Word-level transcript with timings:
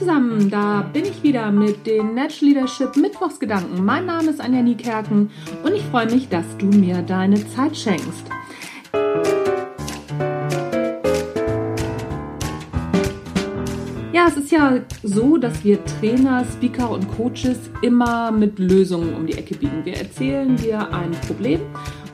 zusammen, 0.00 0.48
da 0.48 0.80
bin 0.80 1.04
ich 1.04 1.22
wieder 1.22 1.52
mit 1.52 1.86
den 1.86 2.14
Natural 2.14 2.54
Leadership 2.54 2.96
Mittwochsgedanken. 2.96 3.84
Mein 3.84 4.06
Name 4.06 4.30
ist 4.30 4.40
Anja 4.40 4.62
Niekerken 4.62 5.30
und 5.62 5.74
ich 5.74 5.82
freue 5.82 6.10
mich, 6.10 6.30
dass 6.30 6.56
du 6.56 6.64
mir 6.64 7.02
deine 7.02 7.46
Zeit 7.48 7.76
schenkst. 7.76 8.24
Ja, 14.14 14.26
es 14.26 14.38
ist 14.38 14.50
ja 14.50 14.80
so, 15.02 15.36
dass 15.36 15.62
wir 15.64 15.84
Trainer, 15.84 16.46
Speaker 16.50 16.90
und 16.90 17.06
Coaches 17.14 17.58
immer 17.82 18.32
mit 18.32 18.58
Lösungen 18.58 19.14
um 19.14 19.26
die 19.26 19.34
Ecke 19.34 19.54
biegen. 19.54 19.84
Wir 19.84 19.98
erzählen 19.98 20.56
dir 20.56 20.94
ein 20.94 21.10
Problem 21.26 21.60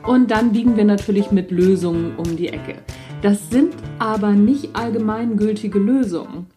und 0.05 0.29
dann 0.29 0.51
biegen 0.51 0.75
wir 0.75 0.83
natürlich 0.83 1.31
mit 1.31 1.51
Lösungen 1.51 2.17
um 2.17 2.35
die 2.35 2.49
Ecke. 2.49 2.79
Das 3.21 3.49
sind 3.49 3.73
aber 3.97 4.31
nicht 4.31 4.75
allgemeingültige 4.75 5.79
Lösungen 5.79 6.47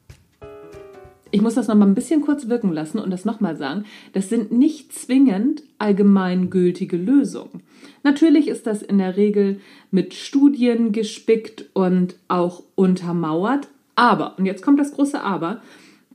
ich 1.30 1.42
muss 1.42 1.54
das 1.54 1.68
noch 1.68 1.74
mal 1.74 1.86
ein 1.86 1.94
bisschen 1.94 2.22
kurz 2.22 2.48
wirken 2.48 2.72
lassen 2.72 2.98
und 2.98 3.10
das 3.10 3.24
nochmal 3.24 3.56
sagen, 3.56 3.84
das 4.12 4.28
sind 4.28 4.52
nicht 4.52 4.92
zwingend 4.92 5.62
allgemeingültige 5.78 6.96
Lösungen. 6.96 7.62
Natürlich 8.02 8.48
ist 8.48 8.66
das 8.66 8.82
in 8.82 8.98
der 8.98 9.16
Regel 9.16 9.60
mit 9.90 10.14
Studien 10.14 10.92
gespickt 10.92 11.66
und 11.74 12.16
auch 12.28 12.62
untermauert, 12.74 13.68
aber, 13.94 14.38
und 14.38 14.46
jetzt 14.46 14.62
kommt 14.62 14.80
das 14.80 14.92
große 14.92 15.22
Aber, 15.22 15.60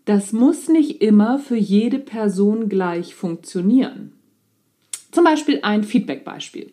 das 0.06 0.34
muss 0.34 0.70
nicht 0.70 1.02
immer 1.02 1.40
für 1.40 1.56
jede 1.56 2.00
Person 2.00 2.70
gleich 2.70 3.16
funktionieren. 3.16 4.12
Zum 5.12 5.24
Beispiel 5.24 5.60
ein 5.62 5.84
Feedback-Beispiel. 5.84 6.72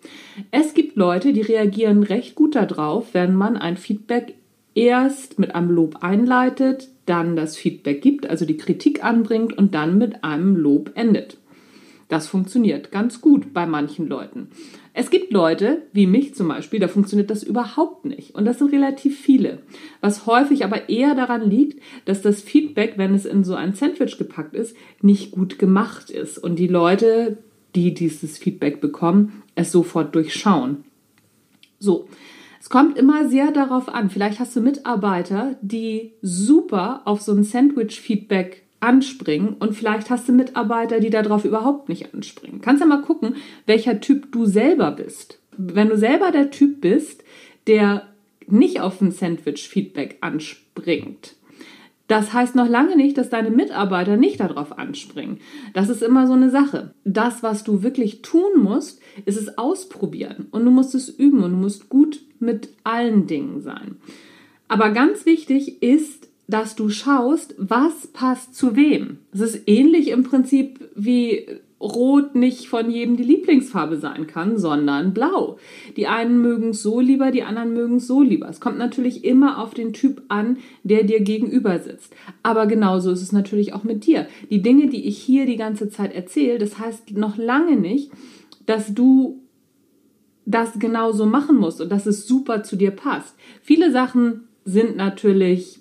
Es 0.51 0.75
gibt 0.75 0.97
Leute, 0.97 1.33
die 1.33 1.43
reagieren 1.43 2.03
recht 2.03 2.35
gut 2.35 2.57
darauf, 2.57 3.15
wenn 3.15 3.35
man 3.35 3.57
ein 3.57 3.77
Feedback 3.77 4.35
erst 4.75 5.39
mit 5.39 5.55
einem 5.55 5.71
Lob 5.71 5.99
einleitet, 6.03 6.89
dann 7.07 7.37
das 7.37 7.57
Feedback 7.57 8.03
gibt, 8.03 8.29
also 8.29 8.45
die 8.45 8.57
Kritik 8.57 9.05
anbringt 9.05 9.57
und 9.57 9.75
dann 9.75 9.99
mit 9.99 10.25
einem 10.25 10.57
Lob 10.57 10.93
endet. 10.95 11.39
Das 12.09 12.29
funktioniert 12.29 12.91
ganz 12.91 13.23
gut 13.23 13.55
bei 13.55 13.65
manchen 13.65 14.07
Leuten. 14.07 14.49
Es 14.93 15.09
gibt 15.09 15.33
Leute, 15.33 15.83
wie 15.95 16.07
mich 16.07 16.35
zum 16.35 16.49
Beispiel, 16.49 16.79
da 16.79 16.87
funktioniert 16.87 17.31
das 17.31 17.43
überhaupt 17.43 18.05
nicht. 18.05 18.35
Und 18.35 18.45
das 18.45 18.59
sind 18.59 18.71
relativ 18.71 19.19
viele. 19.19 19.61
Was 20.03 20.27
häufig 20.27 20.65
aber 20.65 20.91
eher 20.91 21.15
daran 21.15 21.49
liegt, 21.49 21.81
dass 22.05 22.21
das 22.21 22.43
Feedback, 22.43 22.95
wenn 22.99 23.15
es 23.15 23.25
in 23.25 23.45
so 23.45 23.55
ein 23.55 23.73
Sandwich 23.73 24.19
gepackt 24.19 24.55
ist, 24.55 24.77
nicht 25.01 25.31
gut 25.31 25.59
gemacht 25.59 26.11
ist. 26.11 26.37
Und 26.37 26.57
die 26.57 26.67
Leute, 26.67 27.39
die 27.75 27.95
dieses 27.95 28.37
Feedback 28.37 28.83
bekommen, 28.83 29.43
es 29.55 29.73
sofort 29.73 30.15
durchschauen. 30.15 30.85
So, 31.79 32.07
es 32.63 32.71
kommt 32.71 32.97
immer 32.97 33.29
sehr 33.29 33.51
darauf 33.51 33.89
an. 33.89 34.09
Vielleicht 34.09 34.39
hast 34.39 34.55
du 34.55 34.61
Mitarbeiter, 34.61 35.57
die 35.63 36.13
super 36.23 37.03
auf 37.07 37.21
so 37.21 37.33
ein 37.33 37.43
Sandwich-Feedback 37.43 38.63
anspringen 38.79 39.55
und 39.55 39.75
vielleicht 39.75 40.11
hast 40.11 40.29
du 40.29 40.33
Mitarbeiter, 40.33 41.01
die 41.01 41.11
darauf 41.11 41.45
überhaupt 41.45 41.89
nicht 41.89 42.15
anspringen. 42.15 42.61
Kannst 42.61 42.81
ja 42.81 42.87
mal 42.87 43.03
gucken, 43.03 43.35
welcher 43.67 44.01
Typ 44.01 44.31
du 44.31 44.47
selber 44.47 44.93
bist. 44.93 45.41
Wenn 45.57 45.89
du 45.89 45.99
selber 45.99 46.31
der 46.31 46.53
Typ 46.53 46.81
bist, 46.81 47.25
der 47.67 48.07
nicht 48.47 48.81
auf 48.81 49.01
ein 49.01 49.11
Sandwich-Feedback 49.11 50.19
anspringt, 50.21 51.35
das 52.07 52.33
heißt 52.33 52.55
noch 52.55 52.69
lange 52.69 52.95
nicht, 52.95 53.19
dass 53.19 53.29
deine 53.29 53.51
Mitarbeiter 53.51 54.17
nicht 54.17 54.39
darauf 54.39 54.79
anspringen. 54.79 55.39
Das 55.75 55.89
ist 55.89 56.03
immer 56.03 56.29
so 56.29 56.35
eine 56.35 56.51
Sache. 56.51 56.95
Das, 57.05 57.43
was 57.43 57.65
du 57.65 57.83
wirklich 57.83 58.23
tun 58.23 58.63
musst, 58.63 59.01
ist 59.25 59.41
es 59.41 59.59
ausprobieren 59.59 60.47
und 60.53 60.65
du 60.65 60.71
musst 60.71 60.95
es 60.95 61.09
üben 61.09 61.43
und 61.43 61.53
du 61.53 61.57
musst 61.57 61.89
gut 61.89 62.22
mit 62.43 62.69
allen 62.85 63.27
Dingen 63.27 63.61
sein. 63.61 63.97
Aber 64.69 64.91
ganz 64.91 65.27
wichtig 65.27 65.83
ist, 65.83 66.29
dass 66.49 66.75
du 66.75 66.91
schaust, 66.91 67.55
was 67.59 68.09
passt 68.09 68.55
zu 68.55 68.77
wem. 68.77 69.19
Es 69.33 69.41
ist 69.41 69.63
ähnlich 69.67 70.09
im 70.09 70.23
Prinzip 70.23 70.81
wie 70.95 71.47
Rot 71.83 72.37
nicht 72.37 72.69
von 72.69 72.91
jedem 72.91 73.17
die 73.17 73.25
Lieblingsfarbe 73.25 73.97
sein 73.97 74.29
kann, 74.29 74.57
sondern 74.57 75.13
Blau. 75.13 75.59
Die 75.97 76.07
einen 76.07 76.41
mögen 76.41 76.71
es 76.71 76.83
so 76.83 77.01
lieber, 77.01 77.33
die 77.33 77.43
anderen 77.43 77.75
mögen 77.75 77.97
es 77.97 78.07
so 78.07 78.23
lieber. 78.23 78.49
Es 78.49 78.61
kommt 78.61 78.79
natürlich 78.79 79.25
immer 79.25 79.61
auf 79.61 79.75
den 79.75 79.93
Typ 79.93 80.23
an, 80.29 80.59
der 80.85 81.03
dir 81.03 81.21
gegenüber 81.21 81.79
sitzt. 81.81 82.15
Aber 82.43 82.67
genauso 82.67 83.11
ist 83.11 83.23
es 83.23 83.33
natürlich 83.33 83.73
auch 83.73 83.83
mit 83.83 84.07
dir. 84.07 84.27
Die 84.49 84.63
Dinge, 84.63 84.87
die 84.89 85.07
ich 85.07 85.19
hier 85.19 85.45
die 85.45 85.57
ganze 85.57 85.91
Zeit 85.91 86.15
erzähle, 86.15 86.59
das 86.59 86.79
heißt 86.79 87.17
noch 87.17 87.37
lange 87.37 87.77
nicht, 87.77 88.13
dass 88.67 88.95
du 88.95 89.42
das 90.45 90.79
genauso 90.79 91.27
machen 91.27 91.57
musst 91.57 91.81
und 91.81 91.91
dass 91.91 92.07
es 92.07 92.27
super 92.27 92.63
zu 92.63 92.77
dir 92.77 92.91
passt. 92.91 93.37
Viele 93.63 93.93
Sachen 93.93 94.49
sind 94.65 94.97
natürlich 94.97 95.81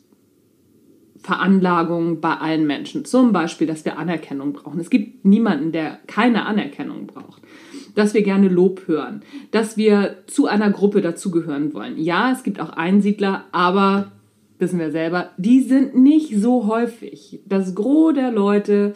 Veranlagungen 1.21 2.19
bei 2.19 2.35
allen 2.35 2.65
Menschen. 2.65 3.05
Zum 3.05 3.31
Beispiel, 3.31 3.67
dass 3.67 3.85
wir 3.85 3.97
Anerkennung 3.97 4.53
brauchen. 4.53 4.79
Es 4.79 4.89
gibt 4.89 5.23
niemanden, 5.23 5.71
der 5.71 5.99
keine 6.07 6.45
Anerkennung 6.45 7.07
braucht. 7.07 7.41
Dass 7.93 8.13
wir 8.13 8.23
gerne 8.23 8.47
Lob 8.47 8.87
hören. 8.87 9.21
Dass 9.51 9.77
wir 9.77 10.17
zu 10.27 10.47
einer 10.47 10.71
Gruppe 10.71 11.01
dazugehören 11.01 11.73
wollen. 11.73 11.99
Ja, 11.99 12.31
es 12.31 12.43
gibt 12.43 12.59
auch 12.59 12.71
Einsiedler, 12.71 13.45
aber 13.51 14.11
wissen 14.57 14.79
wir 14.79 14.91
selber, 14.91 15.31
die 15.37 15.61
sind 15.61 15.95
nicht 15.95 16.35
so 16.39 16.67
häufig. 16.67 17.41
Das 17.45 17.75
Gros 17.75 18.13
der 18.13 18.31
Leute 18.31 18.93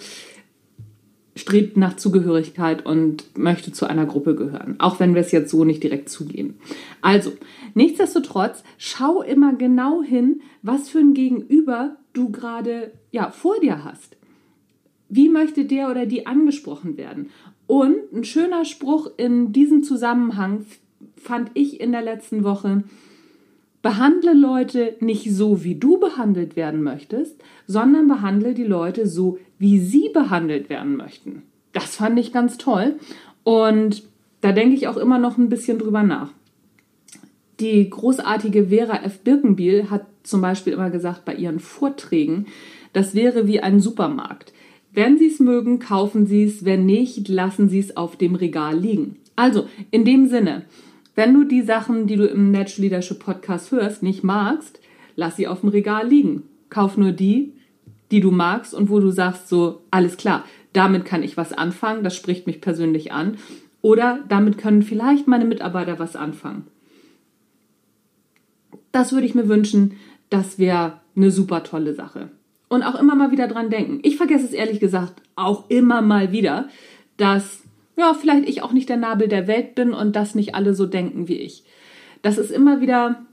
strebt 1.35 1.75
nach 1.75 1.97
Zugehörigkeit 1.97 2.85
und 2.85 3.38
möchte 3.38 3.72
zu 3.72 3.85
einer 3.85 4.06
Gruppe 4.06 4.35
gehören, 4.35 4.75
auch 4.79 5.00
wenn 5.00 5.13
wir 5.13 5.22
es 5.22 5.31
jetzt 5.31 5.51
so 5.51 5.66
nicht 5.66 5.84
direkt 5.84 6.09
zugeben. 6.09 6.57
Also, 7.01 7.34
nichtsdestotrotz, 7.73 8.63
schau 8.78 9.22
immer 9.22 9.53
genau 9.53 10.01
hin, 10.01 10.41
was 10.62 10.90
für 10.90 11.00
ein 11.00 11.13
Gegenüber 11.13 11.97
du 12.13 12.29
gerade 12.29 12.91
ja, 13.12 13.31
vor 13.31 13.59
dir 13.59 13.84
hast. 13.84 14.16
Wie 15.09 15.29
möchte 15.29 15.66
der 15.66 15.91
oder 15.91 16.06
die 16.06 16.25
angesprochen 16.25 16.97
werden? 16.97 17.29
Und 17.67 18.13
ein 18.13 18.23
schöner 18.23 18.63
Spruch 18.63 19.12
in 19.17 19.52
diesem 19.52 19.84
Zusammenhang 19.84 20.66
fand 21.17 21.52
ich 21.53 21.81
in 21.81 21.91
der 21.91 22.02
letzten 22.02 22.44
Woche, 22.44 22.84
Behandle 23.85 24.34
Leute 24.34 24.96
nicht 25.00 25.31
so, 25.31 25.63
wie 25.63 25.75
du 25.75 26.00
behandelt 26.00 26.56
werden 26.56 26.81
möchtest, 26.81 27.40
sondern 27.68 28.07
behandle 28.07 28.56
die 28.56 28.63
Leute 28.63 29.06
so, 29.06 29.38
wie 29.59 29.78
sie 29.78 30.09
behandelt 30.12 30.72
werden 30.72 30.96
möchten. 30.96 31.44
Das 31.72 31.97
fand 31.97 32.18
ich 32.18 32.34
ganz 32.34 32.57
toll 32.57 32.96
und 33.44 34.01
da 34.41 34.53
denke 34.53 34.73
ich 34.73 34.88
auch 34.88 34.97
immer 34.97 35.19
noch 35.19 35.38
ein 35.38 35.50
bisschen 35.50 35.78
drüber 35.78 36.01
nach. 36.01 36.31
Die 37.59 37.88
großartige 37.88 38.69
Vera 38.69 39.03
F. 39.03 39.19
Birkenbiel 39.19 39.91
hat 39.91 40.07
zum 40.23 40.41
Beispiel 40.41 40.73
immer 40.73 40.90
gesagt 40.90 41.23
bei 41.23 41.35
ihren 41.35 41.59
Vorträgen, 41.59 42.47
das 42.91 43.13
wäre 43.13 43.46
wie 43.46 43.59
ein 43.59 43.79
Supermarkt. 43.79 44.52
Wenn 44.94 45.19
Sie 45.19 45.28
es 45.28 45.40
mögen, 45.40 45.78
kaufen 45.78 46.25
Sie 46.25 46.46
es, 46.46 46.66
wenn 46.66 46.88
nicht, 46.88 47.28
lassen 47.28 47.69
Sie 47.69 47.78
es 47.78 47.96
auf 47.97 48.16
dem 48.16 48.34
Regal 48.34 48.79
liegen. 48.79 49.17
Also, 49.35 49.67
in 49.91 50.06
dem 50.06 50.28
Sinne, 50.28 50.63
wenn 51.16 51.34
du 51.34 51.46
die 51.46 51.62
Sachen, 51.62 52.08
die 52.08 52.18
du 52.18 52.28
im 52.28 52.52
Natural 52.52 52.84
Leadership 52.84 53.20
Podcast 53.20 53.72
hörst, 53.72 54.03
nicht 54.03 54.24
magst, 54.24 54.80
lass 55.16 55.38
sie 55.38 55.48
auf 55.48 55.62
dem 55.62 55.70
Regal 55.70 56.08
liegen. 56.08 56.44
Kauf 56.70 56.98
nur 56.98 57.14
die, 57.14 57.53
die 58.12 58.20
du 58.20 58.31
magst 58.31 58.74
und 58.74 58.90
wo 58.90 59.00
du 59.00 59.12
sagst 59.12 59.48
so, 59.48 59.81
alles 59.92 60.18
klar, 60.18 60.44
damit 60.74 61.06
kann 61.06 61.24
ich 61.24 61.38
was 61.38 61.53
anfangen, 61.53 62.03
das 62.03 62.16
spricht 62.16 62.48
mich 62.48 62.59
persönlich 62.59 63.14
an. 63.14 63.38
Oder 63.81 64.20
damit 64.28 64.58
können 64.58 64.81
vielleicht 64.81 65.28
meine 65.28 65.46
Mitarbeiter 65.46 66.00
was 66.00 66.16
anfangen. 66.16 66.68
Das 68.92 69.14
würde 69.14 69.26
ich 69.26 69.36
mir 69.36 69.47
wünschen, 69.47 69.94
das 70.30 70.59
wäre 70.59 71.00
eine 71.16 71.32
super 71.32 71.64
tolle 71.64 71.94
Sache. 71.94 72.30
Und 72.68 72.84
auch 72.84 73.00
immer 73.00 73.16
mal 73.16 73.32
wieder 73.32 73.47
dran 73.47 73.70
denken. 73.70 74.00
Ich 74.03 74.18
vergesse 74.18 74.46
es 74.46 74.53
ehrlich 74.53 74.80
gesagt 74.80 75.22
auch 75.36 75.70
immer 75.70 76.02
mal 76.02 76.32
wieder, 76.32 76.68
dass 77.18 77.64
ja, 77.98 78.14
vielleicht 78.14 78.48
ich 78.48 78.62
auch 78.62 78.74
nicht 78.74 78.90
der 78.90 78.98
Nabel 78.98 79.28
der 79.28 79.48
Welt 79.48 79.76
bin 79.76 79.94
und 79.94 80.16
das 80.16 80.36
nicht 80.36 80.56
alle 80.56 80.74
so 80.74 80.86
denken 80.86 81.28
wie 81.28 81.38
ich. 81.38 81.64
Das 82.22 82.38
ist 82.38 82.52
immer 82.52 82.82
wieder 82.82 83.26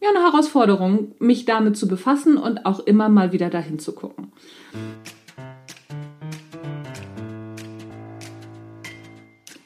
ja, 0.00 0.10
eine 0.10 0.22
Herausforderung, 0.22 1.12
mich 1.18 1.46
damit 1.46 1.76
zu 1.76 1.88
befassen 1.88 2.36
und 2.36 2.66
auch 2.66 2.80
immer 2.80 3.08
mal 3.08 3.32
wieder 3.32 3.48
dahin 3.48 3.78
zu 3.78 3.94
gucken. 3.94 4.32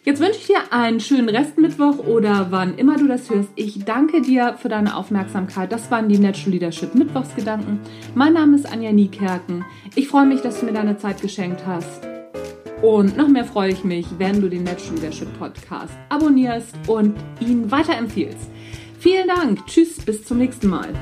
Jetzt 0.05 0.20
wünsche 0.20 0.38
ich 0.38 0.46
dir 0.46 0.72
einen 0.72 1.00
schönen 1.00 1.28
Restmittwoch 1.28 1.99
oder 1.99 2.46
wann 2.49 2.78
immer 2.78 2.96
du 2.96 3.06
das 3.08 3.28
hörst. 3.28 3.50
Ich 3.56 3.84
danke 3.84 4.22
dir 4.22 4.56
für 4.56 4.70
deine 4.70 4.96
Aufmerksamkeit. 4.96 5.70
Das 5.70 5.90
waren 5.90 6.08
die 6.08 6.19
Natural 6.19 6.52
Leadership 6.52 6.94
Mittwochsgedanken. 6.94 7.81
Mein 8.14 8.32
Name 8.32 8.56
ist 8.56 8.72
Anja 8.72 8.90
Niekerken. 8.90 9.66
Ich 9.96 10.08
freue 10.08 10.25
mich, 10.25 10.40
dass 10.40 10.61
du 10.61 10.66
mir 10.66 10.72
deine 10.72 10.96
Zeit 10.96 11.20
geschenkt 11.20 11.66
hast. 11.66 12.08
Und 12.82 13.16
noch 13.16 13.28
mehr 13.28 13.44
freue 13.44 13.72
ich 13.72 13.82
mich, 13.82 14.06
wenn 14.19 14.40
du 14.40 14.48
den 14.48 14.62
Natural 14.62 14.94
Leadership 14.94 15.38
Podcast 15.38 15.94
abonnierst 16.08 16.75
und 16.86 17.16
ihn 17.40 17.70
weiterempfiehlst. 17.70 18.50
Vielen 19.00 19.28
Dank. 19.28 19.66
Tschüss, 19.66 19.96
bis 20.04 20.25
zum 20.25 20.38
nächsten 20.38 20.69
Mal. 20.69 20.94